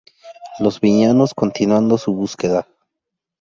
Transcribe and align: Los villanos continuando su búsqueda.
Los 0.57 0.79
villanos 0.81 1.35
continuando 1.35 1.95
su 1.99 2.11
búsqueda. 2.15 2.67